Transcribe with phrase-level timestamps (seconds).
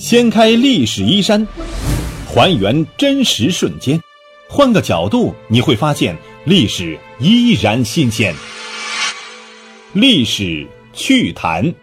[0.00, 1.46] 掀开历史衣衫，
[2.26, 4.00] 还原真实瞬间，
[4.48, 6.16] 换个角度你会发现
[6.46, 8.34] 历史依然新鲜。
[9.92, 11.74] 历史趣谈，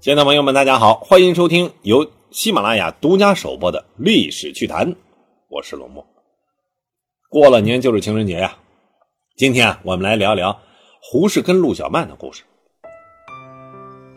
[0.00, 4.94] 亲爱的朋友们，大家好，欢迎收听由喜马拉雅独家首播的《历史趣谈》，
[5.50, 6.02] 我是龙墨。
[7.28, 8.56] 过了年就是情人节呀，
[9.36, 10.58] 今天啊，我们来聊聊
[11.02, 12.44] 胡适跟陆小曼的故事。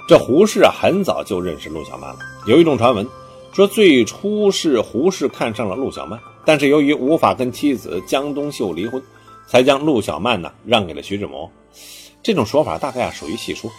[0.07, 2.19] 这胡适啊，很早就认识陆小曼了。
[2.45, 3.07] 有一种传闻
[3.53, 9.01] 说，最初是胡适看上了陆小曼，但是由于无法跟妻子江冬秀离婚，
[9.47, 11.49] 才将陆小曼呢让给了徐志摩。
[12.21, 13.71] 这种说法大概啊属于戏说，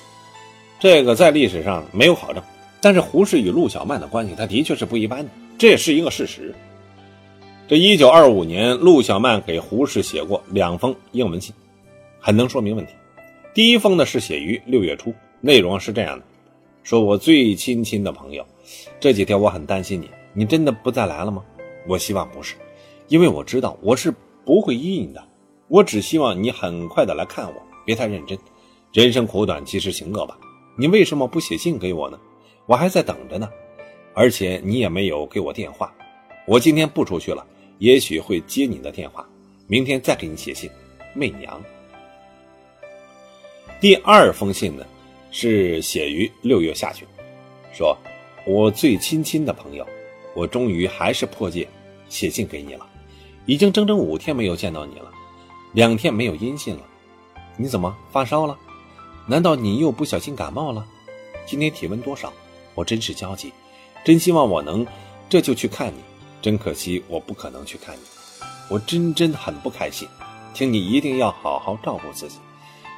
[0.81, 2.43] 这个在历史上没有考证。
[2.81, 6.55] 但是胡适与陆小曼的关系，他的确是不一般的，这也是一个事实。
[7.69, 11.55] 这一九二五年，陆小曼给胡适写过两封英文信，
[12.21, 12.93] 很能说明问题。
[13.55, 15.15] 第一封呢是写于六月初。
[15.47, 16.25] 内容是这样的：
[16.83, 18.45] 说我最亲亲的朋友，
[18.99, 21.45] 这几天我很担心你，你真的不再来了吗？
[21.87, 22.57] 我希望不是，
[23.07, 24.13] 因为我知道我是
[24.45, 25.23] 不会依你的。
[25.69, 28.37] 我只希望你很快的来看我，别太认真。
[28.93, 30.37] 人生苦短，及时行乐吧。
[30.77, 32.19] 你为什么不写信给我呢？
[32.67, 33.49] 我还在等着呢，
[34.15, 35.95] 而且你也没有给我电话。
[36.45, 37.47] 我今天不出去了，
[37.79, 39.25] 也许会接你的电话。
[39.69, 40.69] 明天再给你写信，
[41.15, 41.63] 媚娘。
[43.81, 44.85] 第二封信呢？
[45.31, 47.07] 是写于六月下旬，
[47.73, 47.97] 说
[48.47, 49.87] ：“我最亲亲的朋友，
[50.35, 51.69] 我终于还是破戒
[52.09, 52.87] 写信给你了。
[53.45, 55.11] 已经整整五天没有见到你了，
[55.73, 56.83] 两天没有音信了。
[57.57, 58.59] 你怎么发烧了？
[59.27, 60.87] 难道你又不小心感冒了？
[61.47, 62.33] 今天体温多少？
[62.75, 63.53] 我真是焦急，
[64.05, 64.87] 真希望我能
[65.29, 65.99] 这就去看你。
[66.43, 68.01] 真可惜我不可能去看你，
[68.71, 70.09] 我真真很不开心。
[70.55, 72.39] 请你一定要好好照顾自己。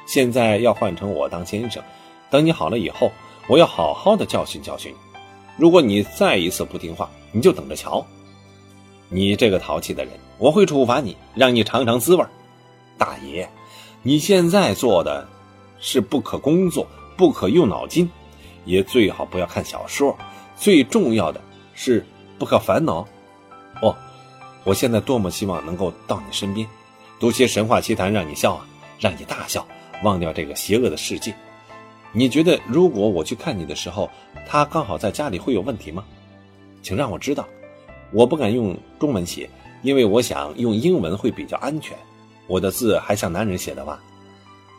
[0.07, 1.83] 现在要换成我当先生。”
[2.29, 3.11] 等你好了以后，
[3.47, 4.97] 我要好好的教训教训你。
[5.57, 8.05] 如果你再一次不听话，你就等着瞧。
[9.09, 12.23] 你这个淘气的人，我会处罚你，让你尝尝滋味。
[12.97, 13.49] 大爷，
[14.03, 15.27] 你现在做的
[15.79, 18.09] 是不可工作，不可用脑筋，
[18.65, 20.15] 也最好不要看小说。
[20.55, 21.41] 最重要的
[21.73, 22.05] 是
[22.37, 23.07] 不可烦恼。
[23.81, 23.95] 哦，
[24.63, 26.67] 我现在多么希望能够到你身边，
[27.19, 28.67] 读些神话奇谈，让你笑啊，
[28.99, 29.65] 让你大笑，
[30.03, 31.33] 忘掉这个邪恶的世界。
[32.11, 34.09] 你觉得如果我去看你的时候，
[34.47, 36.03] 他刚好在家里会有问题吗？
[36.81, 37.47] 请让我知道，
[38.11, 39.49] 我不敢用中文写，
[39.83, 41.97] 因为我想用英文会比较安全。
[42.47, 44.01] 我的字还像男人写的吧？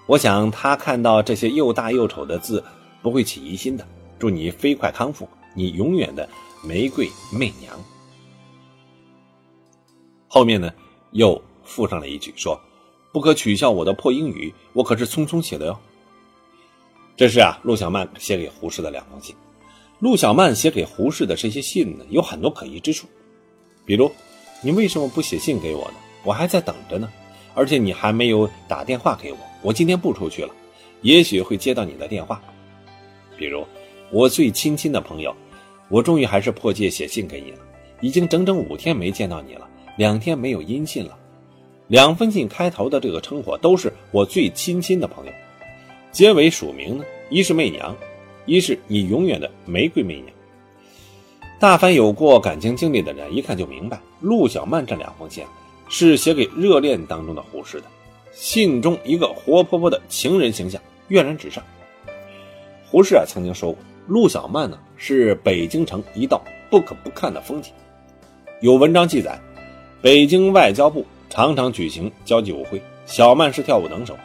[0.06, 2.64] 我想他看到这些又大又丑的字
[3.00, 3.86] 不会起疑心的。
[4.18, 6.28] 祝你飞快康复，你永远的
[6.64, 7.72] 玫瑰媚娘。
[10.26, 10.72] 后面呢，
[11.12, 12.60] 又附上了一句说
[13.12, 15.78] ：“不可取笑我的破英语，我可是匆匆写的哟。”
[17.20, 19.36] 这是啊，陆小曼写给胡适的两封信。
[19.98, 23.06] 陆小曼写给胡适的这些信呢，有很多可疑之处，
[23.84, 24.10] 比如，
[24.62, 25.96] 你为什么不写信给我呢？
[26.24, 27.06] 我还在等着呢，
[27.52, 29.38] 而且你还没有打电话给我。
[29.60, 30.54] 我今天不出去了，
[31.02, 32.40] 也许会接到你的电话。
[33.36, 33.66] 比如，
[34.10, 35.36] 我最亲亲的朋友，
[35.90, 37.58] 我终于还是破戒写信给你了。
[38.00, 41.18] 已经整整五天没见到你了，两天没有音信了。
[41.88, 45.32] 两封信开头的这个称呼都是我最亲亲的朋友。
[46.12, 47.96] 结尾署名呢，一是媚娘，
[48.44, 50.26] 一是你永远的玫瑰媚娘。
[51.60, 55.44] 大凡有过感情经历的人，一看就明白，陆小曼这两封信
[55.88, 57.86] 是写给热恋当中的胡适的。
[58.32, 61.62] 信中一个活泼泼的情人形象跃然纸上。
[62.88, 63.78] 胡适啊曾经说过，
[64.08, 67.72] 陆小曼呢是北京城一道不可不看的风景。
[68.60, 69.38] 有文章记载，
[70.02, 74.16] 北京外交部常常举行交际舞会，小曼是跳舞能手。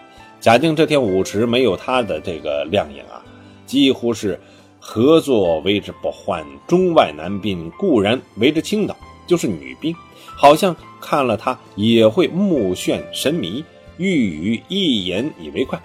[0.45, 3.17] 贾静这天舞池没有他的这个亮影啊，
[3.65, 4.39] 几乎是
[4.79, 6.45] 合作为之不欢。
[6.67, 8.95] 中外男宾固然为之倾倒，
[9.25, 9.95] 就是女宾，
[10.37, 13.65] 好像看了他也会目眩神迷，
[13.97, 15.81] 欲语一言以为快。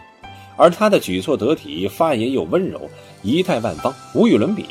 [0.59, 2.83] 而他的举措得体，发言又温柔，
[3.23, 4.67] 仪态万方，无与伦比。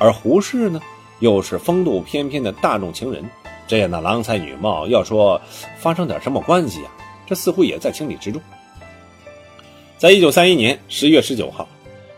[0.00, 0.80] 而胡适呢，
[1.20, 3.24] 又是风度翩翩的大众情人，
[3.68, 5.40] 这样的郎才女貌，要说
[5.78, 6.90] 发生点什么关系啊，
[7.28, 8.42] 这似乎也在情理之中。
[9.98, 11.68] 在一九三一年十月十九号，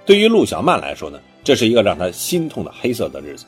[0.04, 3.46] 对于陆小曼来说呢，这是一个让她心痛的黑色的日子。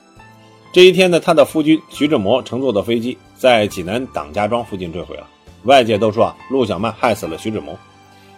[0.72, 5.28] 这一天呢，她的夫君徐志摩乘坐的飞机在济南党家庄附近坠毁了。
[5.64, 7.78] 外界都说啊，陆小曼害死了徐志摩，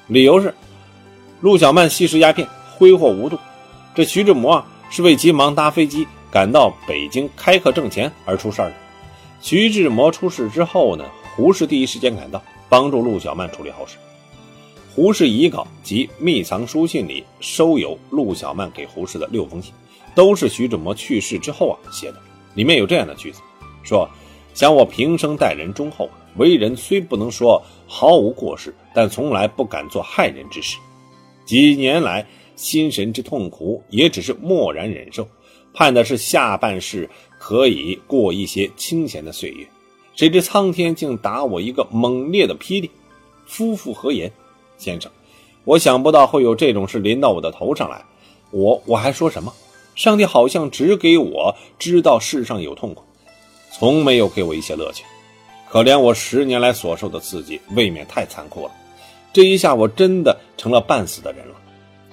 [0.08, 0.52] 理由是
[1.40, 2.44] 陆小曼吸食鸦片，
[2.76, 3.38] 挥霍无度。
[3.94, 8.74] 这徐志摩啊，是为急忙搭飞机赶到北京开课挣钱而出事儿的。
[9.40, 11.04] 徐志摩出事之后呢，
[11.36, 13.96] 胡适第一时间赶到，帮助陆小曼处理后事。
[14.94, 19.74] 胡适遗稿及秘藏书信里收有陆小曼给胡适的六封信，
[20.14, 22.20] 都是徐志摩去世之后啊写的。
[22.54, 23.40] 里面有这样的句子，
[23.82, 24.08] 说
[24.54, 30.78] ：“想我平生待人忠厚，为人虽不能说毫无过失，但从来不敢做害人之事。
[31.44, 32.24] 几年来
[32.54, 35.26] 心神之痛苦，也只是默然忍受，
[35.72, 39.66] 盼的是下半世可以过一些清闲的岁月。
[40.14, 42.88] 谁知苍天竟打我一个猛烈的霹雳！
[43.44, 44.30] 夫复何言？
[44.76, 45.10] 先生，
[45.64, 48.04] 我想不到会有这种事临到我的头上来，
[48.50, 49.52] 我我还说什么？”
[49.94, 53.04] 上帝好像只给我知道世上有痛苦，
[53.70, 55.04] 从没有给我一些乐趣。
[55.68, 58.72] 可怜我十年来所受的刺激，未免太残酷了。
[59.32, 61.54] 这一下，我真的成了半死的人了。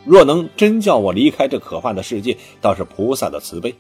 [0.06, 3.74] 若能真叫我离开这可怕的世界，倒是菩萨的慈悲。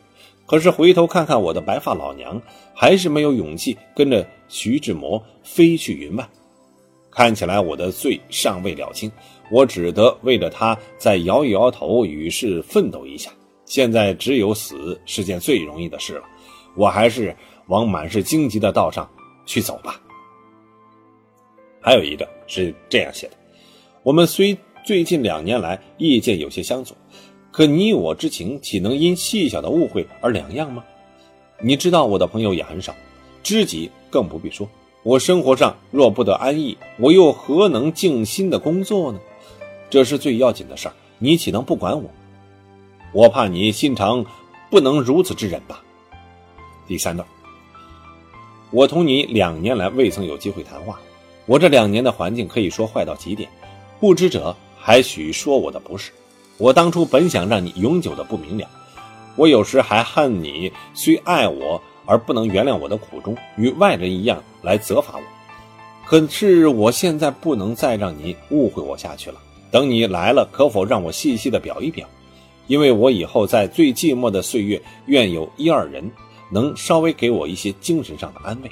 [0.47, 2.41] 可是回头看看我的白发老娘，
[2.73, 6.27] 还是没有勇气跟着徐志摩飞去云外。
[7.11, 9.11] 看起来我的罪尚未了清，
[9.51, 13.29] 我只得为了他再摇一摇头，与世奋斗一下。
[13.65, 16.23] 现在只有死是件最容易的事了，
[16.75, 17.35] 我还是
[17.67, 19.09] 往满是荆棘的道上
[19.45, 20.01] 去走吧。
[21.79, 23.33] 还有一个是这样写的：
[24.03, 26.95] 我们虽最近两年来意见有些相左，
[27.51, 30.83] 可你我之情岂能因细小的误会而两样吗？
[31.61, 32.95] 你知道我的朋友也很少，
[33.43, 34.67] 知己更不必说。
[35.03, 39.19] 我生活上若不得安逸，我又何能静心的工作呢？
[39.89, 42.07] 这是最要紧的事儿，你岂能不管我？
[43.11, 44.23] 我怕你心肠
[44.69, 45.81] 不能如此之忍吧。
[46.87, 47.27] 第三段，
[48.69, 50.99] 我同你两年来未曾有机会谈话，
[51.47, 53.49] 我这两年的环境可以说坏到极点，
[53.99, 56.11] 不知者还许说我的不是。
[56.57, 58.69] 我当初本想让你永久的不明了，
[59.35, 65.23] 我有时还恨你虽爱我而不能原谅我的苦衷，与外人一样来责罚我。
[66.05, 69.39] 可是我现在不能再让你误会我下去了。
[69.71, 72.07] 等你来了，可否让我细细的表一表？
[72.67, 76.09] 因为我以后在最寂寞的岁月，愿有一二人
[76.51, 78.69] 能稍微给我一些精神上的安慰。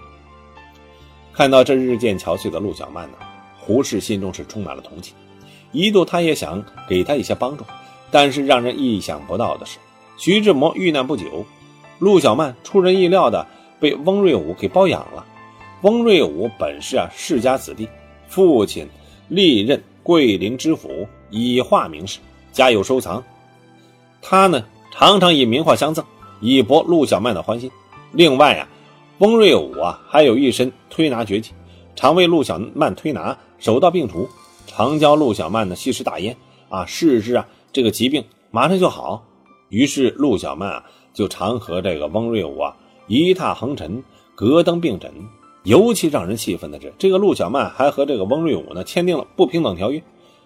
[1.32, 3.18] 看到这日渐憔悴的陆小曼呢，
[3.58, 5.16] 胡适心中是充满了同情，
[5.72, 7.64] 一度他也想给他一些帮助。
[8.12, 9.78] 但是让人意想不到的是，
[10.18, 11.46] 徐志摩遇难不久，
[12.00, 13.46] 陆小曼出人意料的
[13.80, 15.26] 被翁瑞武给包养了。
[15.82, 17.88] 翁瑞武本是啊世家子弟，
[18.28, 18.88] 父亲
[19.28, 22.20] 历任桂林知府，以画名士，
[22.52, 23.24] 家有收藏。
[24.22, 26.04] 他呢，常常以名画相赠，
[26.42, 27.70] 以博陆小曼的欢心。
[28.12, 28.68] 另外啊，
[29.20, 31.52] 翁瑞武啊，还有一身推拿绝技，
[31.96, 34.28] 常为陆小曼推拿，手到病除，
[34.68, 36.36] 常教陆小曼呢吸食大烟
[36.70, 39.24] 啊，试之啊，这个疾病马上就好。
[39.70, 40.84] 于是陆小曼啊，
[41.14, 42.76] 就常和这个翁瑞武啊
[43.08, 44.04] 一榻横陈，
[44.36, 45.12] 隔登并枕。
[45.64, 50.02] 尤其让人气愤的是，这个陆小曼还和这个翁瑞武呢签订了不平等条约，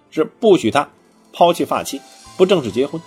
[0.09, 0.89] 是不许他
[1.31, 2.01] 抛弃发妻，
[2.35, 2.99] 不正式结婚。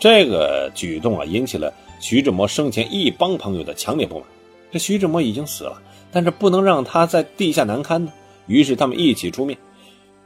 [0.00, 4.24] 这个举动啊，引起了徐志摩生前一帮朋友的强烈不满。
[4.72, 5.80] 这徐志摩已经死了，
[6.10, 8.12] 但是不能让他在地下难堪呢。
[8.48, 9.56] 于是他们一起出面，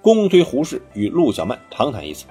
[0.00, 2.24] 公推胡适与陆小曼长谈一次。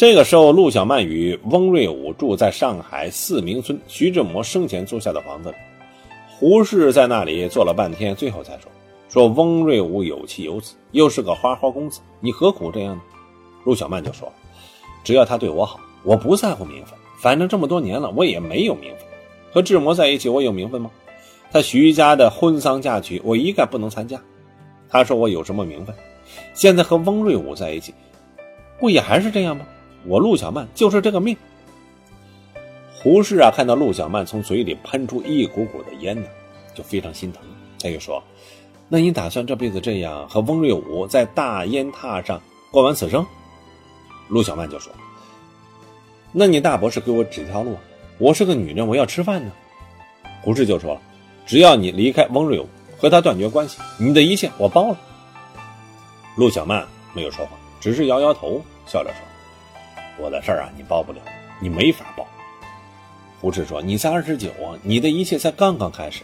[0.00, 5.56] 这个时候，陆小曼与翁瑞武住在上海四明村徐志摩生前租下的房子里。
[6.26, 8.72] 胡适在那里坐了半天，最后才说
[9.10, 13.02] ：“说翁瑞武有妻有子，又是个花花公子，你何苦这样呢？”
[13.62, 14.32] 陆小曼就说
[15.04, 19.06] ：“只要他对我好。”我不在乎名分，反正这么多年了，我也没有名分。
[19.52, 20.90] 和志摩在一起，我有名分吗？
[21.52, 24.18] 他徐家的婚丧嫁娶，我一概不能参加。
[24.88, 25.94] 他说我有什么名分？
[26.54, 27.92] 现在和翁瑞武在一起，
[28.78, 29.66] 不也还是这样吗？
[30.06, 31.36] 我陆小曼就是这个命。
[32.92, 36.26] 胡适啊，看到陆小曼从嘴里喷出一股股的烟呢，
[36.74, 37.42] 就非常心疼。
[37.82, 38.22] 他就说
[38.88, 42.40] ：“那你打算这辈子这样和翁瑞武在大烟榻上
[42.70, 43.24] 过完此生？”
[44.28, 44.92] 陆小曼就说。
[46.32, 47.76] 那你大伯是给我指条路，
[48.18, 49.50] 我是个女人，我要吃饭呢。
[50.42, 51.00] 胡适就说
[51.46, 54.98] ：“只要你离开翁瑞武，和他断绝关系，你的一切我包了。”
[56.36, 59.16] 陆小曼没有说话，只是摇摇头，笑着说
[60.18, 61.18] ：“我的事儿啊，你包不了，
[61.60, 62.26] 你没法包。”
[63.40, 66.22] 胡适说：“你才二十九啊，你的一切才刚刚开始。”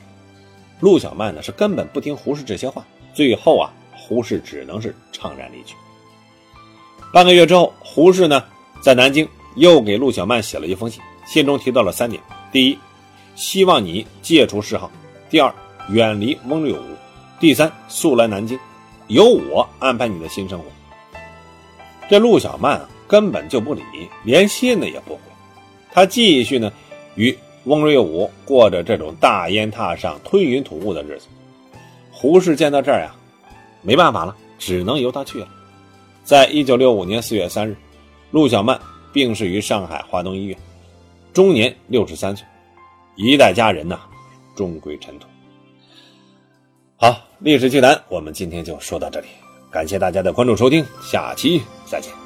[0.81, 5.75] 陆小曼呢是根本不听胡适这些话，最后啊，胡适只能是怅然离去。
[7.13, 8.43] 半个月之后，胡适呢
[8.81, 9.29] 在南京。
[9.57, 12.79] 又给陆小曼写了一封信，信中提到了三点：第一，
[13.35, 14.91] 希望你戒除嗜好；
[15.31, 15.51] 第二，
[15.89, 16.83] 远离翁瑞武；
[17.41, 18.59] 第三，速来南京，
[19.07, 20.67] 由我安排你的新生活。
[22.07, 23.83] 这陆小曼啊根本就不理，
[24.25, 25.21] 连信呢也不回，
[25.93, 26.73] 他继续呢
[27.15, 31.27] 与翁瑞武过着这种大烟榻上吞云吐雾的日子。
[32.11, 33.15] 胡适见到这儿呀，
[33.83, 35.49] 没办法了，只能由他去了。
[36.25, 37.77] 在一九六五年四月三日，
[38.31, 38.81] 陆小曼
[39.13, 40.59] 病逝于上海华东医院，
[41.33, 42.45] 终年六十三岁。
[43.17, 44.01] 一代佳人呐，
[44.55, 45.27] 终归尘土。
[46.97, 49.27] 好，历史趣谈，我们今天就说到这里，
[49.71, 52.26] 感谢大家的关注收听，下期再见。